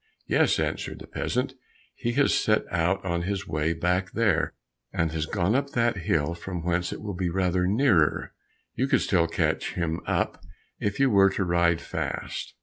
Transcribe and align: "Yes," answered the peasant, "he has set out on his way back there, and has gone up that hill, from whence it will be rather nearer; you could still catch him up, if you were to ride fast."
"Yes," 0.25 0.59
answered 0.59 0.97
the 0.97 1.05
peasant, 1.05 1.53
"he 1.93 2.13
has 2.13 2.33
set 2.33 2.63
out 2.73 3.05
on 3.05 3.21
his 3.21 3.47
way 3.47 3.71
back 3.73 4.13
there, 4.13 4.55
and 4.91 5.11
has 5.11 5.27
gone 5.27 5.53
up 5.53 5.73
that 5.73 5.97
hill, 5.97 6.33
from 6.33 6.63
whence 6.65 6.91
it 6.91 7.03
will 7.03 7.13
be 7.13 7.29
rather 7.29 7.67
nearer; 7.67 8.33
you 8.73 8.87
could 8.87 9.01
still 9.01 9.27
catch 9.27 9.73
him 9.73 10.01
up, 10.07 10.43
if 10.79 10.99
you 10.99 11.11
were 11.11 11.29
to 11.29 11.43
ride 11.43 11.81
fast." 11.81 12.55